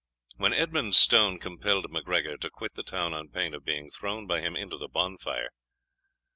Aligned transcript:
when 0.37 0.51
Edmondstone 0.51 1.37
compelled 1.39 1.91
MacGregor 1.91 2.35
to 2.37 2.49
quit 2.49 2.73
the 2.73 2.81
town 2.81 3.13
on 3.13 3.29
pain 3.29 3.53
of 3.53 3.63
being 3.63 3.91
thrown 3.91 4.25
by 4.25 4.41
him 4.41 4.55
into 4.55 4.75
the 4.79 4.87
bonfire. 4.89 5.49